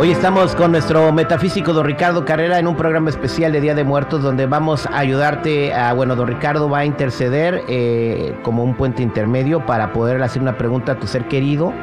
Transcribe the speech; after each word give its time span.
Hoy 0.00 0.12
estamos 0.12 0.54
con 0.54 0.70
nuestro 0.70 1.12
metafísico 1.12 1.72
don 1.72 1.84
Ricardo 1.84 2.24
Carrera 2.24 2.60
en 2.60 2.68
un 2.68 2.76
programa 2.76 3.10
especial 3.10 3.50
de 3.50 3.60
Día 3.60 3.74
de 3.74 3.82
Muertos 3.82 4.22
donde 4.22 4.46
vamos 4.46 4.86
a 4.86 4.96
ayudarte 4.96 5.74
a, 5.74 5.92
bueno, 5.92 6.14
don 6.14 6.28
Ricardo 6.28 6.70
va 6.70 6.78
a 6.78 6.84
interceder 6.84 7.64
eh, 7.66 8.32
como 8.44 8.62
un 8.62 8.76
puente 8.76 9.02
intermedio 9.02 9.66
para 9.66 9.92
poder 9.92 10.22
hacer 10.22 10.40
una 10.40 10.56
pregunta 10.56 10.92
a 10.92 11.00
tu 11.00 11.08
ser 11.08 11.26
querido 11.26 11.74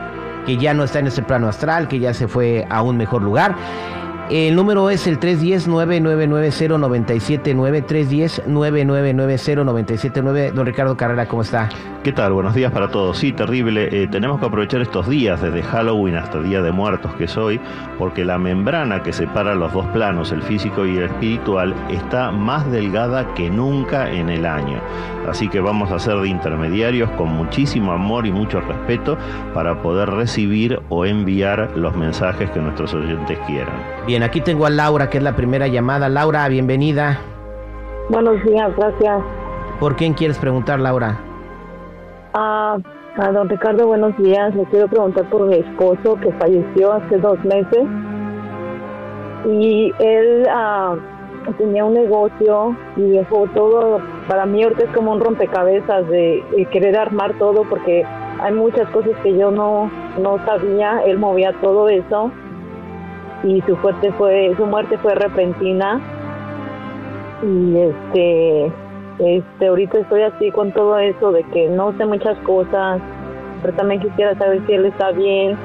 que 0.45 0.55
ya 0.55 0.73
no 0.73 0.85
está 0.85 0.99
en 0.99 1.07
ese 1.07 1.23
plano 1.23 1.49
astral, 1.49 1.89
que 1.89 1.99
ya 1.99 2.13
se 2.13 2.29
fue 2.29 2.65
a 2.69 2.81
un 2.83 2.95
mejor 2.95 3.21
lugar. 3.21 3.53
El 4.29 4.55
número 4.55 4.89
es 4.89 5.05
el 5.05 5.19
310-9990-979, 5.19 7.85
310-9990-979. 8.47 10.51
Don 10.51 10.65
Ricardo 10.65 10.97
Carrera, 10.97 11.27
¿cómo 11.27 11.43
está? 11.43 11.69
¿Qué 12.03 12.11
tal? 12.11 12.33
Buenos 12.33 12.55
días 12.55 12.71
para 12.71 12.89
todos. 12.89 13.19
Sí, 13.19 13.31
terrible. 13.31 13.87
Eh, 13.91 14.07
tenemos 14.07 14.39
que 14.39 14.47
aprovechar 14.47 14.81
estos 14.81 15.07
días, 15.07 15.43
desde 15.43 15.61
Halloween 15.61 16.15
hasta 16.15 16.41
Día 16.41 16.63
de 16.63 16.71
Muertos 16.71 17.13
que 17.15 17.25
es 17.25 17.37
hoy, 17.37 17.59
porque 17.99 18.25
la 18.25 18.39
membrana 18.39 19.03
que 19.03 19.13
separa 19.13 19.53
los 19.53 19.71
dos 19.73 19.85
planos, 19.87 20.31
el 20.31 20.41
físico 20.41 20.85
y 20.85 20.97
el 20.97 21.03
espiritual, 21.03 21.75
está 21.89 22.31
más 22.31 22.71
delgada 22.71 23.33
que 23.35 23.49
nunca 23.49 24.11
en 24.11 24.29
el 24.29 24.45
año. 24.45 24.81
Así 25.27 25.49
que 25.49 25.59
vamos 25.59 25.91
a 25.91 25.99
ser 25.99 26.15
de 26.17 26.29
intermediarios 26.29 27.09
con 27.11 27.29
muchísimo 27.29 27.91
amor 27.91 28.27
y 28.27 28.31
mucho 28.31 28.61
respeto 28.61 29.17
para 29.53 29.81
poder 29.81 30.09
recibir 30.11 30.79
o 30.89 31.05
enviar 31.05 31.71
los 31.75 31.95
mensajes 31.95 32.49
que 32.51 32.59
nuestros 32.59 32.93
oyentes 32.93 33.39
quieran. 33.47 33.75
Bien, 34.05 34.14
aquí 34.23 34.41
tengo 34.41 34.65
a 34.65 34.69
Laura, 34.69 35.09
que 35.09 35.17
es 35.17 35.23
la 35.23 35.35
primera 35.35 35.67
llamada. 35.67 36.09
Laura, 36.09 36.47
bienvenida. 36.47 37.19
Buenos 38.09 38.43
días, 38.43 38.71
gracias. 38.77 39.21
¿Por 39.79 39.95
quién 39.95 40.13
quieres 40.13 40.37
preguntar, 40.37 40.79
Laura? 40.79 41.17
Ah, 42.33 42.77
a 43.17 43.31
don 43.31 43.49
Ricardo, 43.49 43.87
buenos 43.87 44.15
días. 44.17 44.53
Le 44.55 44.63
quiero 44.65 44.87
preguntar 44.87 45.29
por 45.29 45.47
mi 45.47 45.55
esposo 45.55 46.15
que 46.21 46.31
falleció 46.33 46.93
hace 46.93 47.17
dos 47.17 47.43
meses. 47.43 47.83
Y 49.47 49.91
él 49.99 50.47
ah, 50.49 50.95
tenía 51.57 51.83
un 51.83 51.95
negocio 51.95 52.75
y 52.95 53.09
dejó 53.09 53.47
todo. 53.55 53.99
Para 54.27 54.45
mí 54.45 54.63
ahorita 54.63 54.83
es 54.83 54.91
como 54.91 55.13
un 55.13 55.19
rompecabezas 55.19 56.07
de, 56.09 56.43
de 56.55 56.65
querer 56.67 56.97
armar 56.97 57.33
todo 57.37 57.63
porque 57.69 58.05
hay 58.41 58.53
muchas 58.53 58.89
cosas 58.89 59.13
que 59.23 59.35
yo 59.37 59.51
no, 59.51 59.89
no 60.21 60.37
sabía. 60.45 61.01
Él 61.05 61.17
movía 61.17 61.53
todo 61.61 61.89
eso 61.89 62.31
y 63.45 63.61
su 63.61 63.75
fue 63.77 64.53
su 64.57 64.65
muerte 64.65 64.97
fue 64.97 65.15
repentina. 65.15 66.01
Y 67.43 67.77
este 67.77 68.71
este 69.19 69.67
ahorita 69.67 69.99
estoy 69.99 70.23
así 70.23 70.51
con 70.51 70.71
todo 70.73 70.97
eso 70.97 71.31
de 71.31 71.43
que 71.43 71.69
no 71.69 71.95
sé 71.97 72.05
muchas 72.05 72.37
cosas 72.39 72.99
pero 73.61 73.73
también 73.77 74.01
quisiera 74.01 74.37
saber 74.37 74.61
si 74.67 74.73
él 74.73 74.85
está 74.85 75.11
bien 75.11 75.57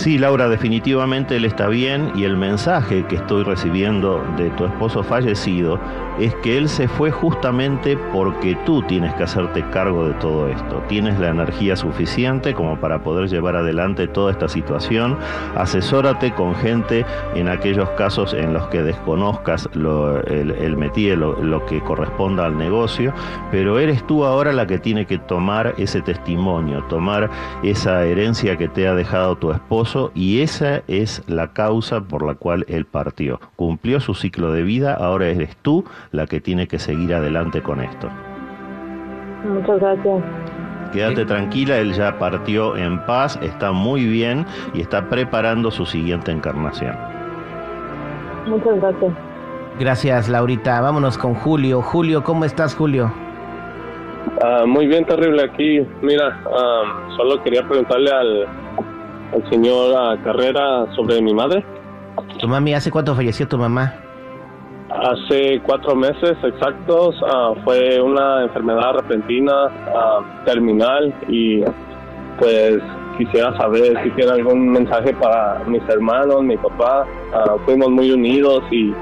Sí, 0.00 0.16
Laura, 0.16 0.48
definitivamente 0.48 1.36
él 1.36 1.44
está 1.44 1.68
bien 1.68 2.10
y 2.14 2.24
el 2.24 2.34
mensaje 2.34 3.04
que 3.04 3.16
estoy 3.16 3.42
recibiendo 3.42 4.24
de 4.38 4.48
tu 4.52 4.64
esposo 4.64 5.02
fallecido 5.02 5.78
es 6.18 6.34
que 6.36 6.56
él 6.56 6.70
se 6.70 6.88
fue 6.88 7.10
justamente 7.10 7.98
porque 8.10 8.56
tú 8.64 8.82
tienes 8.82 9.12
que 9.14 9.24
hacerte 9.24 9.62
cargo 9.68 10.08
de 10.08 10.14
todo 10.14 10.48
esto. 10.48 10.82
Tienes 10.88 11.18
la 11.18 11.28
energía 11.28 11.76
suficiente 11.76 12.54
como 12.54 12.80
para 12.80 13.02
poder 13.02 13.28
llevar 13.28 13.56
adelante 13.56 14.08
toda 14.08 14.32
esta 14.32 14.48
situación. 14.48 15.18
Asesórate 15.54 16.32
con 16.32 16.54
gente 16.54 17.04
en 17.34 17.48
aquellos 17.50 17.88
casos 17.90 18.32
en 18.32 18.54
los 18.54 18.68
que 18.68 18.82
desconozcas 18.82 19.68
el, 19.74 20.50
el 20.50 20.76
metier, 20.78 21.18
lo, 21.18 21.42
lo 21.42 21.66
que 21.66 21.82
corresponda 21.82 22.46
al 22.46 22.56
negocio, 22.56 23.12
pero 23.50 23.78
eres 23.78 24.06
tú 24.06 24.24
ahora 24.24 24.54
la 24.54 24.66
que 24.66 24.78
tiene 24.78 25.04
que 25.04 25.18
tomar 25.18 25.74
ese 25.76 26.00
testimonio, 26.00 26.84
tomar 26.84 27.30
esa 27.62 28.04
herencia 28.06 28.56
que 28.56 28.68
te 28.68 28.88
ha 28.88 28.94
dejado 28.94 29.36
tu 29.36 29.52
esposo 29.52 29.89
y 30.14 30.42
esa 30.42 30.82
es 30.88 31.22
la 31.28 31.52
causa 31.52 32.02
por 32.02 32.24
la 32.24 32.34
cual 32.34 32.64
él 32.68 32.84
partió. 32.84 33.40
Cumplió 33.56 34.00
su 34.00 34.14
ciclo 34.14 34.52
de 34.52 34.62
vida, 34.62 34.94
ahora 34.94 35.26
eres 35.26 35.56
tú 35.56 35.84
la 36.12 36.26
que 36.26 36.40
tiene 36.40 36.68
que 36.68 36.78
seguir 36.78 37.14
adelante 37.14 37.62
con 37.62 37.80
esto. 37.80 38.08
muchas 39.44 39.80
gracias 39.80 40.22
Quédate 40.92 41.24
tranquila, 41.24 41.78
él 41.78 41.92
ya 41.92 42.18
partió 42.18 42.76
en 42.76 43.04
paz, 43.06 43.38
está 43.42 43.70
muy 43.70 44.04
bien 44.06 44.44
y 44.74 44.80
está 44.80 45.08
preparando 45.08 45.70
su 45.70 45.86
siguiente 45.86 46.32
encarnación. 46.32 46.96
muchas 48.46 48.80
gracias 48.80 49.12
Gracias, 49.78 50.28
Laurita. 50.28 50.78
Vámonos 50.82 51.16
con 51.16 51.32
Julio. 51.34 51.80
Julio, 51.80 52.22
¿cómo 52.22 52.44
estás, 52.44 52.74
Julio? 52.74 53.10
Ah, 54.42 54.64
muy 54.66 54.86
bien, 54.86 55.06
terrible 55.06 55.42
aquí. 55.42 55.86
Mira, 56.02 56.38
ah, 56.54 57.08
solo 57.16 57.42
quería 57.42 57.66
preguntarle 57.66 58.10
al, 58.10 58.46
al 59.32 59.50
señor 59.50 60.22
Carrera 60.22 60.86
sobre 60.94 61.20
mi 61.22 61.34
madre. 61.34 61.64
Tu 62.38 62.48
mami, 62.48 62.74
¿hace 62.74 62.90
cuánto 62.90 63.14
falleció 63.14 63.46
tu 63.46 63.58
mamá? 63.58 63.94
Hace 64.90 65.60
cuatro 65.64 65.94
meses 65.94 66.36
exactos 66.42 67.14
ah, 67.24 67.52
fue 67.64 68.00
una 68.00 68.42
enfermedad 68.42 68.94
repentina, 68.94 69.52
ah, 69.94 70.42
terminal 70.44 71.14
y 71.28 71.62
pues 72.38 72.78
quisiera 73.16 73.56
saber 73.56 74.02
si 74.02 74.10
tiene 74.10 74.32
algún 74.32 74.68
mensaje 74.70 75.14
para 75.14 75.62
mis 75.66 75.82
hermanos, 75.88 76.42
mi 76.42 76.56
papá. 76.56 77.06
Ah, 77.32 77.54
fuimos 77.64 77.88
muy 77.90 78.10
unidos 78.10 78.64
y, 78.72 78.92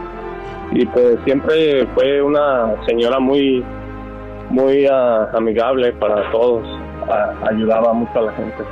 y 0.73 0.85
pues 0.87 1.19
siempre 1.25 1.87
fue 1.95 2.21
una 2.21 2.75
señora 2.87 3.19
muy 3.19 3.65
muy 4.51 4.87
amigable 4.87 5.93
para 5.93 6.31
todos. 6.31 6.67
Ayudaba 7.51 7.95
mucho 7.95 8.19
a 8.19 8.23
la 8.23 8.33
gente. 8.33 8.65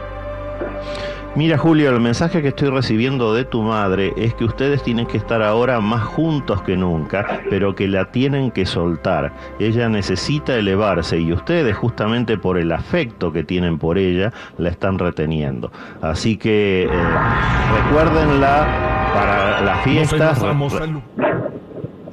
Mira 1.36 1.58
Julio, 1.58 1.90
el 1.90 2.00
mensaje 2.00 2.40
que 2.40 2.48
estoy 2.48 2.70
recibiendo 2.70 3.34
de 3.34 3.44
tu 3.44 3.60
madre 3.60 4.14
es 4.16 4.32
que 4.32 4.46
ustedes 4.46 4.82
tienen 4.82 5.06
que 5.06 5.18
estar 5.18 5.42
ahora 5.42 5.80
más 5.80 6.02
juntos 6.02 6.62
que 6.62 6.78
nunca, 6.78 7.42
pero 7.50 7.74
que 7.74 7.88
la 7.88 8.10
tienen 8.10 8.50
que 8.50 8.64
soltar. 8.64 9.34
Ella 9.58 9.90
necesita 9.90 10.54
elevarse 10.56 11.18
y 11.18 11.34
ustedes 11.34 11.76
justamente 11.76 12.38
por 12.38 12.56
el 12.56 12.72
afecto 12.72 13.32
que 13.32 13.44
tienen 13.44 13.78
por 13.78 13.98
ella 13.98 14.32
la 14.56 14.70
están 14.70 14.98
reteniendo. 14.98 15.70
Así 16.00 16.38
que 16.38 16.84
eh, 16.84 16.88
recuérdenla 17.84 19.10
para 19.12 19.60
las 19.60 19.84
fiestas. 19.84 20.42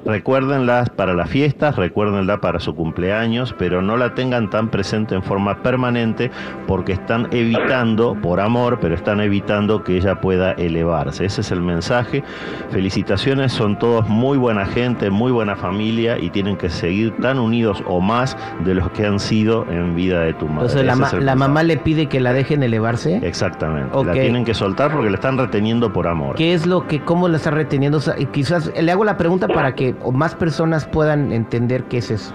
Recuérdenlas 0.06 0.90
para 0.90 1.14
las 1.14 1.30
fiestas, 1.30 1.76
recuérdenla 1.76 2.42
para 2.42 2.60
su 2.60 2.76
cumpleaños, 2.76 3.56
pero 3.58 3.82
no 3.82 3.98
la 3.98 4.14
tengan 4.16 4.50
tan 4.50 4.70
presente 4.70 5.16
en 5.16 5.24
forma 5.24 5.64
permanente 5.64 6.30
porque 6.68 6.92
están 6.94 7.28
evitando, 7.32 8.16
por 8.22 8.40
amor, 8.40 8.80
pero 8.82 8.96
están 8.96 9.22
evitando 9.22 9.84
que 9.84 9.96
ella 9.98 10.20
pueda 10.20 10.52
elevarse. 10.54 11.26
Ese 11.26 11.42
es 11.42 11.52
el 11.52 11.62
mensaje. 11.62 12.24
Felicitaciones, 12.72 13.52
son 13.54 13.80
todos 13.80 14.08
muy 14.10 14.38
buena 14.38 14.66
gente, 14.66 15.10
muy 15.10 15.32
buena 15.32 15.56
familia 15.56 16.18
y 16.20 16.30
tienen 16.30 16.58
que 16.58 16.70
seguir 16.70 17.16
tan 17.22 17.40
unidos 17.40 17.84
o 17.88 18.02
más 18.02 18.38
de 18.66 18.76
los 18.76 18.90
que 18.92 19.06
han 19.06 19.20
sido 19.20 19.66
en 19.70 19.96
vida 19.96 20.20
de 20.22 20.34
tu 20.34 20.48
madre. 20.48 20.68
Entonces, 20.68 20.86
la, 20.86 20.96
ma- 20.96 21.12
la 21.14 21.36
mamá 21.36 21.64
le 21.64 21.78
pide 21.78 22.08
que 22.08 22.20
la 22.20 22.34
dejen 22.34 22.62
elevarse. 22.64 23.20
Exactamente. 23.24 23.90
Ok. 23.94 24.08
La 24.08 24.14
tienen 24.14 24.44
que 24.46 24.54
soltar 24.54 24.92
porque 24.92 25.10
la 25.10 25.16
están 25.16 25.38
reteniendo 25.38 25.94
por 25.94 26.08
amor. 26.08 26.36
¿Qué 26.36 26.54
es 26.54 26.66
lo 26.66 26.88
que, 26.88 27.02
cómo 27.02 27.28
la 27.28 27.38
está 27.38 27.52
reteniendo? 27.52 28.00
O 28.00 28.02
sea, 28.02 28.16
y 28.20 28.26
quizás 28.28 28.72
le 28.80 28.92
hago 28.92 29.04
la 29.06 29.18
pregunta 29.18 29.48
para 29.48 29.76
que 29.76 29.93
o 30.02 30.12
más 30.12 30.36
personas 30.36 30.86
puedan 30.86 31.32
entender 31.32 31.84
qué 31.86 31.98
es 31.98 32.12
eso. 32.12 32.34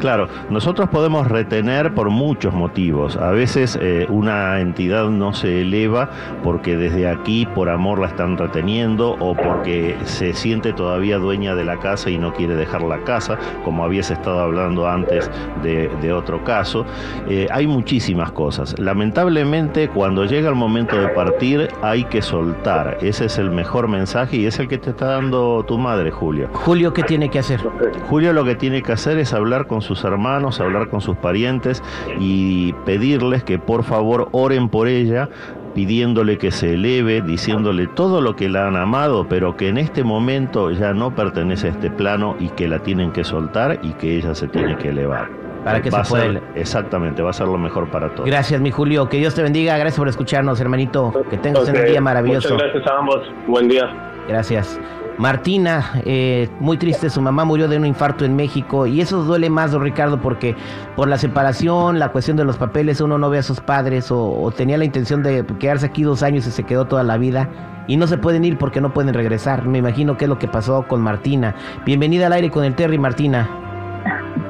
Claro, 0.00 0.28
nosotros 0.48 0.88
podemos 0.88 1.28
retener 1.28 1.94
por 1.94 2.10
muchos 2.10 2.54
motivos. 2.54 3.16
A 3.16 3.30
veces 3.30 3.78
eh, 3.80 4.06
una 4.08 4.60
entidad 4.60 5.08
no 5.10 5.32
se 5.32 5.60
eleva 5.60 6.10
porque 6.42 6.76
desde 6.76 7.08
aquí 7.08 7.46
por 7.46 7.68
amor 7.68 7.98
la 7.98 8.06
están 8.06 8.38
reteniendo 8.38 9.16
o 9.20 9.34
porque 9.34 9.96
se 10.04 10.32
siente 10.32 10.72
todavía 10.72 11.18
dueña 11.18 11.54
de 11.54 11.64
la 11.64 11.78
casa 11.78 12.10
y 12.10 12.18
no 12.18 12.32
quiere 12.32 12.56
dejar 12.56 12.82
la 12.82 13.04
casa, 13.04 13.38
como 13.64 13.84
habías 13.84 14.10
estado 14.10 14.40
hablando 14.40 14.88
antes 14.88 15.30
de, 15.62 15.88
de 16.00 16.12
otro 16.12 16.42
caso. 16.44 16.86
Eh, 17.28 17.46
hay 17.50 17.66
muchísimas 17.66 18.32
cosas. 18.32 18.78
Lamentablemente 18.78 19.88
cuando 19.88 20.24
llega 20.24 20.48
el 20.48 20.54
momento 20.54 20.98
de 20.98 21.08
partir 21.08 21.68
hay 21.82 22.04
que 22.04 22.22
soltar. 22.22 22.98
Ese 23.02 23.26
es 23.26 23.38
el 23.38 23.50
mejor 23.50 23.88
mensaje 23.88 24.38
y 24.38 24.46
es 24.46 24.58
el 24.58 24.68
que 24.68 24.78
te 24.78 24.90
está 24.90 25.06
dando 25.06 25.62
tu 25.66 25.78
madre, 25.78 26.10
Julio. 26.10 26.48
Julio, 26.52 26.92
¿qué 26.92 26.99
tiene 27.02 27.30
que 27.30 27.38
hacer? 27.38 27.60
Julio 28.08 28.32
lo 28.32 28.44
que 28.44 28.54
tiene 28.54 28.82
que 28.82 28.92
hacer 28.92 29.18
es 29.18 29.32
hablar 29.32 29.66
con 29.66 29.82
sus 29.82 30.04
hermanos, 30.04 30.60
hablar 30.60 30.88
con 30.88 31.00
sus 31.00 31.16
parientes 31.16 31.82
y 32.18 32.72
pedirles 32.84 33.44
que 33.44 33.58
por 33.58 33.84
favor 33.84 34.28
oren 34.32 34.68
por 34.68 34.88
ella, 34.88 35.28
pidiéndole 35.74 36.36
que 36.38 36.50
se 36.50 36.74
eleve, 36.74 37.22
diciéndole 37.22 37.86
todo 37.86 38.20
lo 38.20 38.34
que 38.36 38.48
la 38.48 38.66
han 38.66 38.76
amado, 38.76 39.26
pero 39.28 39.56
que 39.56 39.68
en 39.68 39.78
este 39.78 40.02
momento 40.04 40.70
ya 40.72 40.92
no 40.92 41.14
pertenece 41.14 41.68
a 41.68 41.70
este 41.70 41.90
plano 41.90 42.36
y 42.40 42.48
que 42.48 42.66
la 42.68 42.80
tienen 42.80 43.12
que 43.12 43.22
soltar 43.24 43.78
y 43.82 43.92
que 43.92 44.16
ella 44.16 44.34
se 44.34 44.48
tiene 44.48 44.76
que 44.76 44.88
elevar. 44.88 45.28
Para 45.64 45.82
que 45.82 45.90
Va 45.90 46.02
se 46.04 46.10
pueda 46.10 46.24
ser- 46.24 46.42
Exactamente, 46.54 47.20
va 47.22 47.30
a 47.30 47.32
ser 47.34 47.46
lo 47.46 47.58
mejor 47.58 47.88
para 47.90 48.08
todos. 48.14 48.26
Gracias, 48.26 48.60
mi 48.62 48.70
Julio. 48.70 49.10
Que 49.10 49.18
Dios 49.18 49.34
te 49.34 49.42
bendiga. 49.42 49.76
Gracias 49.76 49.98
por 49.98 50.08
escucharnos, 50.08 50.58
hermanito. 50.58 51.12
Que 51.28 51.36
tengas 51.36 51.68
un 51.68 51.74
día 51.84 52.00
maravilloso. 52.00 52.54
Muchas 52.54 52.72
gracias 52.72 52.90
a 52.90 52.98
ambos. 52.98 53.18
Buen 53.46 53.68
día. 53.68 53.84
Gracias. 54.26 54.80
Martina, 55.20 56.00
eh, 56.06 56.48
muy 56.60 56.78
triste, 56.78 57.10
su 57.10 57.20
mamá 57.20 57.44
murió 57.44 57.68
de 57.68 57.76
un 57.76 57.84
infarto 57.84 58.24
en 58.24 58.34
México 58.36 58.86
y 58.86 59.02
eso 59.02 59.22
duele 59.22 59.50
más, 59.50 59.70
don 59.70 59.82
Ricardo, 59.82 60.18
porque 60.18 60.56
por 60.96 61.08
la 61.08 61.18
separación, 61.18 61.98
la 61.98 62.08
cuestión 62.08 62.38
de 62.38 62.46
los 62.46 62.56
papeles, 62.56 63.02
uno 63.02 63.18
no 63.18 63.28
ve 63.28 63.36
a 63.36 63.42
sus 63.42 63.60
padres 63.60 64.10
o, 64.10 64.50
tenía 64.56 64.78
la 64.78 64.86
intención 64.86 65.22
de 65.22 65.44
quedarse 65.58 65.84
aquí 65.84 66.04
dos 66.04 66.22
años 66.22 66.46
y 66.46 66.50
se 66.50 66.62
quedó 66.62 66.86
toda 66.86 67.02
la 67.02 67.18
vida 67.18 67.50
y 67.86 67.98
no 67.98 68.06
se 68.06 68.16
pueden 68.16 68.46
ir 68.46 68.56
porque 68.56 68.80
no 68.80 68.94
pueden 68.94 69.12
regresar. 69.12 69.66
Me 69.66 69.76
imagino 69.76 70.16
que 70.16 70.24
es 70.24 70.28
lo 70.30 70.38
que 70.38 70.48
pasó 70.48 70.88
con 70.88 71.02
Martina. 71.02 71.54
Bienvenida 71.84 72.28
al 72.28 72.32
aire 72.32 72.50
con 72.50 72.64
el 72.64 72.74
Terry, 72.74 72.96
Martina. 72.96 73.46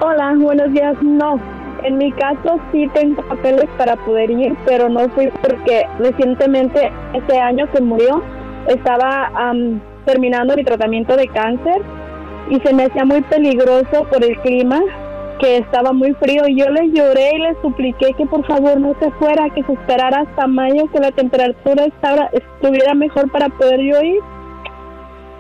Hola, 0.01 0.37
buenos 0.39 0.71
días. 0.71 0.95
No, 1.03 1.41
en 1.83 1.99
mi 1.99 2.13
caso 2.13 2.61
sí 2.71 2.89
tengo 2.95 3.21
papeles 3.23 3.69
para 3.77 3.97
poder 3.97 4.31
ir, 4.31 4.57
pero 4.67 4.89
no 4.89 5.09
fui 5.09 5.33
porque 5.43 5.85
recientemente, 5.99 6.93
ese 7.13 7.41
año 7.41 7.69
que 7.73 7.81
murió, 7.81 8.23
estaba 8.69 9.33
terminando 10.11 10.57
mi 10.57 10.65
tratamiento 10.65 11.15
de 11.17 11.29
cáncer 11.29 11.83
y 12.51 12.59
se 12.61 12.75
me 12.75 12.85
hacía 12.85 13.05
muy 13.05 13.21
peligroso 13.23 14.05
por 14.11 14.25
el 14.25 14.37
clima, 14.41 14.81
que 15.39 15.59
estaba 15.59 15.93
muy 15.93 16.13
frío 16.15 16.43
y 16.49 16.57
yo 16.57 16.69
le 16.69 16.91
lloré 16.91 17.37
y 17.37 17.39
le 17.39 17.55
supliqué 17.63 18.13
que 18.19 18.27
por 18.27 18.45
favor 18.45 18.79
no 18.81 18.93
se 18.99 19.11
fuera, 19.13 19.49
que 19.51 19.63
se 19.63 19.73
esperara 19.73 20.23
hasta 20.23 20.49
mayo, 20.49 20.91
que 20.93 20.99
la 20.99 21.13
temperatura 21.13 21.85
estaba, 21.85 22.29
estuviera 22.33 22.93
mejor 22.95 23.31
para 23.31 23.49
poder 23.51 23.81
yo 23.81 24.03
ir. 24.03 24.21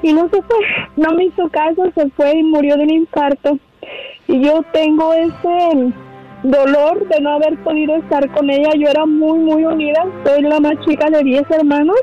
Y 0.03 0.13
no 0.13 0.29
se 0.29 0.41
fue, 0.41 0.57
no 0.97 1.13
me 1.15 1.25
hizo 1.25 1.49
caso, 1.51 1.91
se 1.97 2.09
fue 2.11 2.37
y 2.37 2.43
murió 2.45 2.77
de 2.77 2.85
un 2.85 2.91
infarto. 2.91 3.59
Y 4.29 4.41
yo 4.41 4.63
tengo 4.73 5.13
ese 5.13 5.93
dolor 6.45 7.09
de 7.09 7.21
no 7.21 7.33
haber 7.33 7.59
podido 7.65 7.97
estar 7.97 8.31
con 8.31 8.49
ella. 8.49 8.71
Yo 8.79 8.89
era 8.89 9.05
muy, 9.05 9.41
muy 9.41 9.65
unida, 9.65 10.07
soy 10.25 10.43
la 10.43 10.61
más 10.61 10.75
chica 10.87 11.11
de 11.11 11.25
10 11.25 11.51
hermanos 11.51 11.97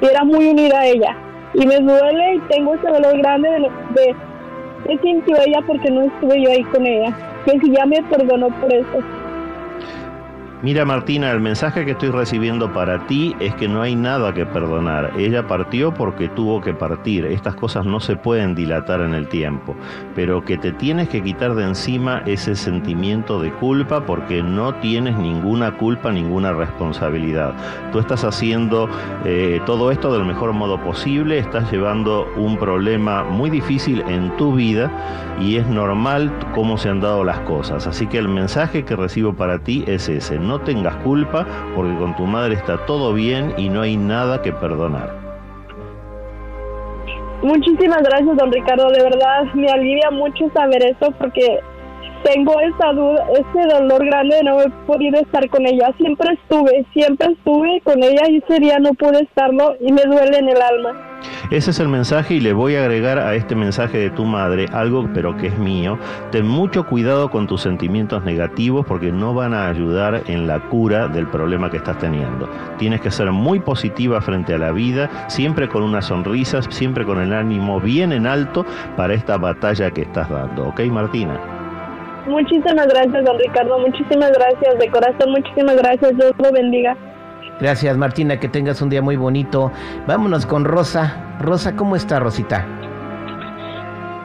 y 0.00 0.06
era 0.06 0.24
muy 0.24 0.48
unida 0.48 0.80
a 0.80 0.86
ella 0.86 1.23
y 1.54 1.66
me 1.66 1.78
duele 1.78 2.34
y 2.34 2.40
tengo 2.48 2.74
ese 2.74 2.88
dolor 2.88 3.16
grande 3.18 3.48
de 3.48 3.70
de 3.94 4.16
que 4.86 4.98
sintió 4.98 5.36
ella 5.46 5.60
porque 5.66 5.90
no 5.90 6.02
estuve 6.02 6.42
yo 6.42 6.50
ahí 6.50 6.62
con 6.64 6.86
ella. 6.86 7.16
Que 7.44 7.58
si 7.60 7.70
ya 7.70 7.86
me 7.86 8.02
perdonó 8.04 8.48
por 8.60 8.72
eso. 8.72 8.98
Mira 10.64 10.86
Martina, 10.86 11.30
el 11.30 11.40
mensaje 11.40 11.84
que 11.84 11.90
estoy 11.90 12.08
recibiendo 12.08 12.72
para 12.72 13.06
ti 13.06 13.36
es 13.38 13.54
que 13.56 13.68
no 13.68 13.82
hay 13.82 13.94
nada 13.94 14.32
que 14.32 14.46
perdonar. 14.46 15.12
Ella 15.18 15.46
partió 15.46 15.92
porque 15.92 16.30
tuvo 16.30 16.62
que 16.62 16.72
partir. 16.72 17.26
Estas 17.26 17.54
cosas 17.54 17.84
no 17.84 18.00
se 18.00 18.16
pueden 18.16 18.54
dilatar 18.54 19.02
en 19.02 19.12
el 19.12 19.28
tiempo. 19.28 19.76
Pero 20.14 20.42
que 20.42 20.56
te 20.56 20.72
tienes 20.72 21.10
que 21.10 21.22
quitar 21.22 21.54
de 21.54 21.64
encima 21.64 22.22
ese 22.24 22.56
sentimiento 22.56 23.42
de 23.42 23.52
culpa 23.52 24.06
porque 24.06 24.42
no 24.42 24.72
tienes 24.76 25.18
ninguna 25.18 25.76
culpa, 25.76 26.10
ninguna 26.10 26.54
responsabilidad. 26.54 27.52
Tú 27.92 27.98
estás 27.98 28.24
haciendo 28.24 28.88
eh, 29.26 29.60
todo 29.66 29.90
esto 29.90 30.14
del 30.14 30.24
mejor 30.24 30.54
modo 30.54 30.80
posible, 30.80 31.40
estás 31.40 31.70
llevando 31.70 32.26
un 32.38 32.56
problema 32.56 33.22
muy 33.22 33.50
difícil 33.50 34.02
en 34.08 34.34
tu 34.38 34.54
vida 34.54 34.90
y 35.38 35.56
es 35.56 35.66
normal 35.66 36.32
cómo 36.54 36.78
se 36.78 36.88
han 36.88 37.02
dado 37.02 37.22
las 37.22 37.40
cosas. 37.40 37.86
Así 37.86 38.06
que 38.06 38.16
el 38.16 38.28
mensaje 38.28 38.86
que 38.86 38.96
recibo 38.96 39.34
para 39.34 39.58
ti 39.58 39.84
es 39.86 40.08
ese. 40.08 40.38
No 40.38 40.53
tengas 40.60 40.96
culpa 40.96 41.46
porque 41.74 41.94
con 41.96 42.16
tu 42.16 42.24
madre 42.24 42.54
está 42.54 42.84
todo 42.86 43.12
bien 43.12 43.54
y 43.56 43.68
no 43.68 43.82
hay 43.82 43.96
nada 43.96 44.42
que 44.42 44.52
perdonar. 44.52 45.24
Muchísimas 47.42 48.02
gracias, 48.02 48.36
don 48.36 48.50
Ricardo. 48.50 48.90
De 48.90 49.02
verdad, 49.02 49.44
me 49.54 49.68
alivia 49.68 50.10
mucho 50.10 50.50
saber 50.54 50.82
eso 50.82 51.12
porque 51.18 51.60
tengo 52.24 52.58
esa 52.60 52.92
duda, 52.92 53.26
ese 53.32 53.68
dolor 53.68 54.04
grande 54.06 54.36
de 54.36 54.44
no 54.44 54.54
haber 54.54 54.70
podido 54.86 55.20
estar 55.20 55.46
con 55.50 55.66
ella. 55.66 55.92
Siempre 55.98 56.32
estuve, 56.32 56.86
siempre 56.94 57.32
estuve 57.32 57.80
con 57.82 58.02
ella 58.02 58.22
y 58.30 58.38
ese 58.38 58.60
día 58.60 58.78
no 58.78 58.94
pude 58.94 59.22
estarlo 59.22 59.76
y 59.80 59.92
me 59.92 60.02
duele 60.04 60.38
en 60.38 60.48
el 60.48 60.60
alma. 60.60 61.13
Ese 61.54 61.70
es 61.70 61.78
el 61.78 61.86
mensaje 61.86 62.34
y 62.34 62.40
le 62.40 62.52
voy 62.52 62.74
a 62.74 62.80
agregar 62.80 63.16
a 63.16 63.36
este 63.36 63.54
mensaje 63.54 63.96
de 63.96 64.10
tu 64.10 64.24
madre 64.24 64.66
algo 64.72 65.08
pero 65.14 65.36
que 65.36 65.46
es 65.46 65.56
mío. 65.56 66.00
Ten 66.32 66.48
mucho 66.48 66.84
cuidado 66.84 67.30
con 67.30 67.46
tus 67.46 67.62
sentimientos 67.62 68.24
negativos 68.24 68.84
porque 68.84 69.12
no 69.12 69.34
van 69.34 69.54
a 69.54 69.68
ayudar 69.68 70.22
en 70.26 70.48
la 70.48 70.58
cura 70.68 71.06
del 71.06 71.28
problema 71.28 71.70
que 71.70 71.76
estás 71.76 71.96
teniendo. 72.00 72.50
Tienes 72.76 73.00
que 73.00 73.12
ser 73.12 73.30
muy 73.30 73.60
positiva 73.60 74.20
frente 74.20 74.52
a 74.52 74.58
la 74.58 74.72
vida, 74.72 75.28
siempre 75.28 75.68
con 75.68 75.84
una 75.84 76.02
sonrisa, 76.02 76.60
siempre 76.60 77.04
con 77.04 77.20
el 77.20 77.32
ánimo 77.32 77.80
bien 77.80 78.10
en 78.10 78.26
alto 78.26 78.66
para 78.96 79.14
esta 79.14 79.36
batalla 79.36 79.92
que 79.92 80.02
estás 80.02 80.28
dando. 80.28 80.70
¿Ok, 80.70 80.80
Martina? 80.86 81.38
Muchísimas 82.26 82.88
gracias, 82.88 83.24
don 83.24 83.38
Ricardo. 83.38 83.78
Muchísimas 83.78 84.32
gracias, 84.32 84.76
de 84.80 84.88
corazón, 84.88 85.30
muchísimas 85.30 85.76
gracias. 85.76 86.16
Dios 86.16 86.32
lo 86.36 86.50
bendiga. 86.50 86.96
Gracias, 87.60 87.96
Martina. 87.96 88.38
Que 88.38 88.48
tengas 88.48 88.82
un 88.82 88.90
día 88.90 89.02
muy 89.02 89.16
bonito. 89.16 89.70
Vámonos 90.06 90.46
con 90.46 90.64
Rosa. 90.64 91.36
Rosa, 91.40 91.76
¿cómo 91.76 91.96
está, 91.96 92.20
Rosita? 92.20 92.66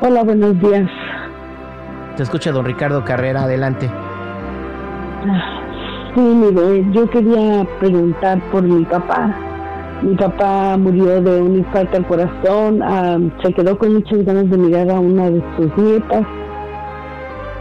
Hola, 0.01 0.23
buenos 0.23 0.59
días. 0.59 0.89
Te 2.15 2.23
escucha 2.23 2.51
don 2.51 2.65
Ricardo 2.65 3.03
Carrera. 3.03 3.43
Adelante. 3.43 3.89
Sí, 6.15 6.21
mire, 6.21 6.85
yo 6.91 7.09
quería 7.09 7.65
preguntar 7.79 8.41
por 8.51 8.63
mi 8.63 8.83
papá. 8.85 9.35
Mi 10.01 10.15
papá 10.15 10.77
murió 10.77 11.21
de 11.21 11.41
un 11.41 11.57
infarto 11.57 11.97
al 11.97 12.07
corazón. 12.07 12.81
Ah, 12.81 13.17
se 13.43 13.53
quedó 13.53 13.77
con 13.77 13.93
muchas 13.93 14.23
ganas 14.25 14.49
de 14.49 14.57
mirar 14.57 14.89
a 14.89 14.99
una 14.99 15.29
de 15.29 15.43
sus 15.57 15.77
nietas 15.77 16.25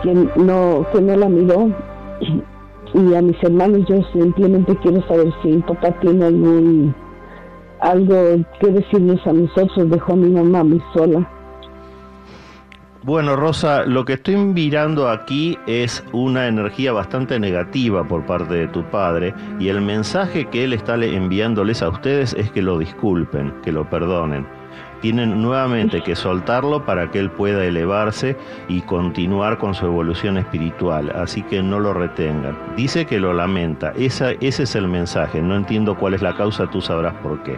que 0.02 0.14
no, 0.36 0.86
que 0.92 1.00
no 1.00 1.16
la 1.16 1.28
miró. 1.28 1.70
Y 2.94 3.14
a 3.14 3.22
mis 3.22 3.42
hermanos 3.42 3.86
yo 3.88 4.02
simplemente 4.12 4.76
quiero 4.82 5.06
saber 5.06 5.32
si 5.42 5.48
mi 5.48 5.62
papá 5.62 5.90
tiene 6.00 6.24
algún 6.24 6.94
algo 7.80 8.14
que 8.60 8.70
decirnos 8.70 9.24
a 9.26 9.32
nosotros. 9.32 9.90
Dejó 9.90 10.14
a 10.14 10.16
mi 10.16 10.30
mamá 10.30 10.64
muy 10.64 10.82
sola. 10.94 11.28
Bueno, 13.04 13.36
Rosa, 13.36 13.84
lo 13.84 14.04
que 14.04 14.14
estoy 14.14 14.36
mirando 14.36 15.08
aquí 15.08 15.56
es 15.66 16.04
una 16.12 16.48
energía 16.48 16.92
bastante 16.92 17.38
negativa 17.38 18.06
por 18.06 18.26
parte 18.26 18.54
de 18.54 18.68
tu 18.68 18.82
padre 18.84 19.32
y 19.60 19.68
el 19.68 19.80
mensaje 19.80 20.46
que 20.46 20.64
él 20.64 20.72
está 20.72 20.96
enviándoles 20.96 21.80
a 21.80 21.88
ustedes 21.88 22.34
es 22.34 22.50
que 22.50 22.60
lo 22.60 22.76
disculpen, 22.78 23.54
que 23.62 23.72
lo 23.72 23.88
perdonen 23.88 24.57
tienen 25.00 25.40
nuevamente 25.40 26.02
que 26.02 26.16
soltarlo 26.16 26.84
para 26.84 27.10
que 27.10 27.18
él 27.18 27.30
pueda 27.30 27.64
elevarse 27.64 28.36
y 28.68 28.80
continuar 28.82 29.58
con 29.58 29.74
su 29.74 29.86
evolución 29.86 30.38
espiritual, 30.38 31.10
así 31.14 31.42
que 31.42 31.62
no 31.62 31.80
lo 31.80 31.92
retengan. 31.94 32.56
Dice 32.76 33.06
que 33.06 33.20
lo 33.20 33.32
lamenta, 33.32 33.92
Esa, 33.96 34.32
ese 34.32 34.64
es 34.64 34.74
el 34.74 34.88
mensaje, 34.88 35.40
no 35.40 35.56
entiendo 35.56 35.96
cuál 35.96 36.14
es 36.14 36.22
la 36.22 36.34
causa, 36.34 36.66
tú 36.70 36.80
sabrás 36.80 37.14
por 37.22 37.42
qué. 37.42 37.56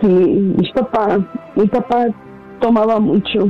Sí, 0.00 0.08
mi 0.08 0.72
papá, 0.72 1.18
mi 1.54 1.66
papá 1.66 2.06
tomaba 2.60 2.98
mucho 2.98 3.48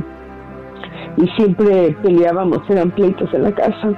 y 1.17 1.27
siempre 1.35 1.95
peleábamos, 2.03 2.59
eran 2.69 2.91
pleitos 2.91 3.33
en 3.33 3.43
la 3.43 3.51
casa. 3.51 3.93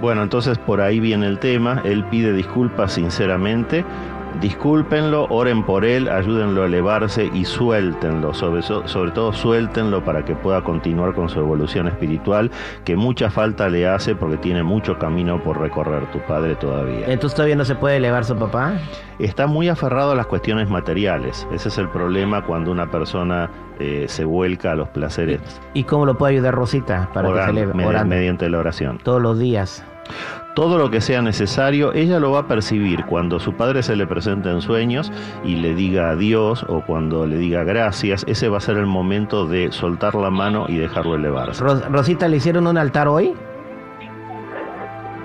Bueno, 0.00 0.22
entonces 0.22 0.58
por 0.58 0.82
ahí 0.82 1.00
viene 1.00 1.26
el 1.26 1.38
tema, 1.38 1.80
él 1.84 2.04
pide 2.04 2.34
disculpas 2.34 2.92
sinceramente, 2.92 3.82
discúlpenlo, 4.40 5.26
oren 5.30 5.64
por 5.64 5.84
él, 5.84 6.08
ayúdenlo 6.08 6.62
a 6.62 6.66
elevarse 6.66 7.30
y 7.32 7.44
suéltenlo, 7.44 8.34
sobre, 8.34 8.62
sobre 8.62 9.10
todo 9.10 9.32
suéltenlo 9.32 10.04
para 10.04 10.24
que 10.24 10.34
pueda 10.34 10.62
continuar 10.62 11.14
con 11.14 11.28
su 11.28 11.38
evolución 11.40 11.88
espiritual, 11.88 12.50
que 12.84 12.96
mucha 12.96 13.30
falta 13.30 13.68
le 13.68 13.88
hace 13.88 14.14
porque 14.14 14.36
tiene 14.36 14.62
mucho 14.62 14.98
camino 14.98 15.42
por 15.42 15.60
recorrer 15.60 16.10
tu 16.10 16.18
padre 16.20 16.54
todavía. 16.56 17.06
Entonces 17.06 17.34
todavía 17.34 17.56
no 17.56 17.64
se 17.64 17.74
puede 17.74 17.96
elevar 17.96 18.24
su 18.24 18.36
papá. 18.36 18.74
Está 19.18 19.46
muy 19.46 19.68
aferrado 19.68 20.12
a 20.12 20.14
las 20.14 20.26
cuestiones 20.26 20.68
materiales, 20.68 21.46
ese 21.52 21.68
es 21.68 21.78
el 21.78 21.88
problema 21.88 22.44
cuando 22.44 22.70
una 22.70 22.90
persona 22.90 23.50
eh, 23.78 24.06
se 24.08 24.24
vuelca 24.24 24.72
a 24.72 24.74
los 24.74 24.88
placeres. 24.88 25.40
¿Y 25.74 25.84
cómo 25.84 26.06
lo 26.06 26.16
puede 26.16 26.34
ayudar 26.34 26.54
Rosita 26.54 27.10
para 27.12 27.32
que 27.32 27.44
se 27.44 27.50
eleve? 27.50 27.74
mediante 28.04 28.48
la 28.48 28.58
oración. 28.58 28.98
Todos 29.02 29.22
los 29.22 29.38
días 29.38 29.84
todo 30.54 30.78
lo 30.78 30.90
que 30.90 31.00
sea 31.00 31.20
necesario, 31.20 31.92
ella 31.92 32.18
lo 32.18 32.32
va 32.32 32.40
a 32.40 32.48
percibir 32.48 33.04
cuando 33.04 33.38
su 33.38 33.52
padre 33.52 33.82
se 33.82 33.94
le 33.94 34.06
presente 34.06 34.50
en 34.50 34.62
sueños 34.62 35.12
y 35.44 35.56
le 35.56 35.74
diga 35.74 36.10
adiós 36.10 36.64
o 36.68 36.80
cuando 36.80 37.26
le 37.26 37.36
diga 37.36 37.62
gracias, 37.62 38.24
ese 38.26 38.48
va 38.48 38.56
a 38.56 38.60
ser 38.60 38.78
el 38.78 38.86
momento 38.86 39.46
de 39.46 39.70
soltar 39.70 40.14
la 40.14 40.30
mano 40.30 40.66
y 40.68 40.76
dejarlo 40.78 41.14
elevarse. 41.14 41.62
Rosita, 41.62 42.26
¿le 42.28 42.38
hicieron 42.38 42.66
un 42.66 42.78
altar 42.78 43.06
hoy? 43.06 43.34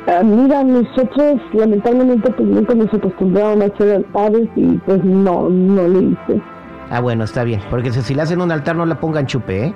Ah, 0.07 0.21
mira, 0.23 0.63
nosotros 0.63 1.39
lamentablemente 1.53 2.29
pues 2.31 2.49
nunca 2.49 2.73
nos 2.73 2.93
acostumbraron 2.93 3.61
a 3.61 3.65
hacer 3.65 3.97
altares 3.97 4.49
y 4.55 4.77
pues 4.85 5.03
no, 5.03 5.49
no 5.49 5.87
le 5.87 6.03
hice. 6.03 6.41
Ah, 6.89 6.99
bueno, 6.99 7.23
está 7.23 7.45
bien, 7.45 7.61
porque 7.69 7.91
si 7.91 8.13
le 8.13 8.21
hacen 8.21 8.41
un 8.41 8.51
altar 8.51 8.75
no 8.75 8.85
la 8.85 8.99
pongan 8.99 9.27
chupe, 9.27 9.67
¿eh? 9.67 9.73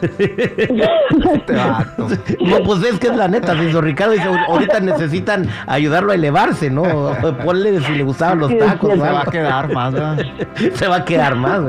Este 0.00 1.54
vato. 1.54 2.08
No, 2.40 2.62
pues 2.64 2.82
es 2.82 2.98
que 2.98 3.08
es 3.08 3.16
la 3.16 3.28
neta, 3.28 3.54
dice 3.54 3.72
don 3.72 3.84
Ricardo. 3.84 4.12
Dice, 4.12 4.26
ahorita 4.26 4.80
necesitan 4.80 5.48
ayudarlo 5.66 6.12
a 6.12 6.14
elevarse, 6.14 6.70
¿no? 6.70 6.82
Ponle 7.44 7.80
si 7.80 7.92
le 7.92 8.02
gustaban 8.02 8.40
los 8.40 8.56
tacos. 8.58 8.92
Se 8.92 8.98
va 8.98 9.22
a 9.22 9.24
quedar 9.26 9.72
más, 9.72 9.92
¿verdad? 9.92 10.26
Se 10.74 10.88
va 10.88 10.96
a 10.96 11.04
quedar 11.04 11.36
más. 11.36 11.60